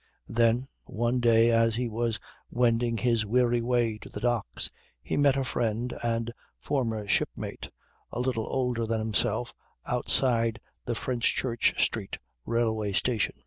[0.29, 2.19] Then one day, as he was
[2.49, 7.69] wending his weary way to the docks, he met a friend and former shipmate
[8.11, 9.53] a little older than himself
[9.85, 12.17] outside the Fenchurch Street
[12.47, 13.35] Railway Station.